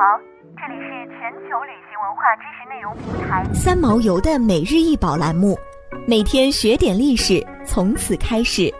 [0.00, 0.18] 好，
[0.56, 5.58] 这里是全球旅行文化知识内容平台三毛游的每日一宝栏目，
[6.06, 8.72] 每天学点历史，从此开始。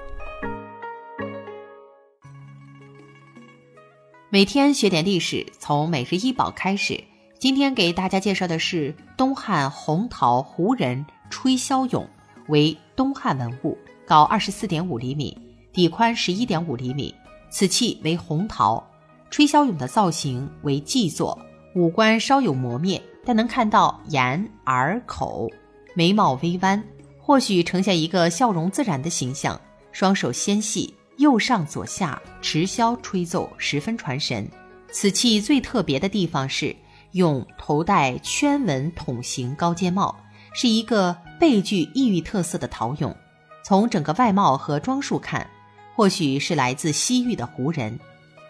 [4.30, 6.98] 每天学点历史，从每日一宝开始。
[7.38, 12.06] 今天给大家介绍的是东汉红陶胡人吹箫俑，
[12.48, 13.76] 为东汉文物，
[14.06, 15.36] 高二十四点五厘米，
[15.70, 17.14] 底宽十一点五厘米。
[17.50, 18.82] 此器为红陶。
[19.30, 21.38] 吹箫俑的造型为髻坐，
[21.76, 25.48] 五官稍有磨灭，但能看到眼、耳、口，
[25.94, 26.82] 眉毛微弯，
[27.18, 29.58] 或许呈现一个笑容自然的形象。
[29.92, 34.48] 双手纤细，右上左下持箫吹奏，十分传神。
[34.90, 36.74] 此器最特别的地方是，
[37.12, 40.16] 用头戴圈纹筒形高尖帽，
[40.52, 43.14] 是一个倍具异域特色的陶俑。
[43.62, 45.48] 从整个外貌和装束看，
[45.94, 47.96] 或许是来自西域的胡人。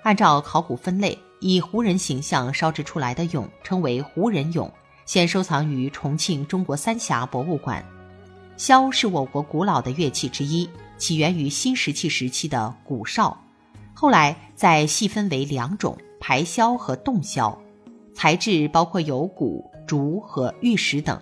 [0.02, 4.70] 按照考古分类，以胡人形象烧制出来的俑称为胡人俑，
[5.04, 7.84] 现收藏于重庆中国三峡博物馆。
[8.56, 13.36] 箫是我国古老的乐器之一，起源于新石器时期的鼓哨，
[13.94, 17.56] 后来再细分为两种：排箫和洞箫。
[18.12, 21.18] 材质包括有骨、竹和玉石等。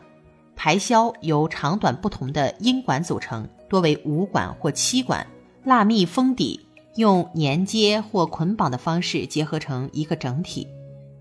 [0.56, 5.24] 排箫由长短不同的音管组成，多为五管或七管，
[5.62, 6.67] 蜡密封底。
[6.98, 10.66] 用粘接或捆绑的方式结合成一个整体。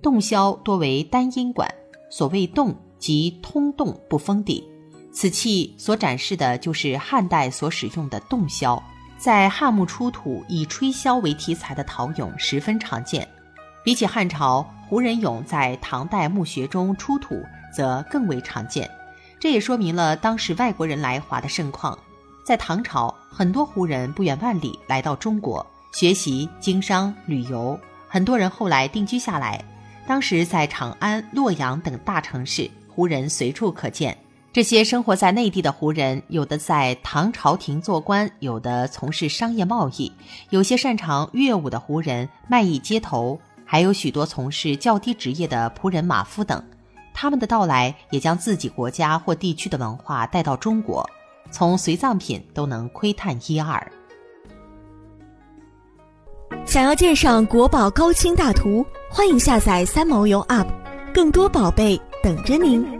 [0.01, 1.71] 洞箫多为单音管，
[2.09, 4.67] 所谓洞即通洞不封底。
[5.13, 8.81] 此器所展示的就是汉代所使用的洞箫。
[9.17, 13.27] 在汉墓出土以吹箫为题材的陶俑十分常见，
[13.83, 17.41] 比起汉朝胡人俑在唐代墓穴中出土
[17.75, 18.89] 则更为常见。
[19.39, 21.97] 这也说明了当时外国人来华的盛况。
[22.47, 29.61] 在唐朝，很多胡人不远万里来到中国学习、经商、旅游，很多人后来定居下来。
[30.07, 34.17] 当时在长安、洛阳等大城市，胡人随处可见。
[34.53, 40.09] 这些生活在内地的胡人，有的在唐朝廷做官，有的从事商业贸易，
[40.49, 46.63] 有些擅长乐舞的胡人卖艺街头，还有许多从事较低职业的仆人、马夫等。
[47.13, 51.05] 他们的到来，也将自己国家或地区的文化带到中国。
[51.51, 53.91] 从随葬品都能窥探一二。
[56.65, 60.67] 想要鉴赏国宝高清大图，欢迎下载三毛游 App，
[61.13, 62.96] 更多宝贝等着您。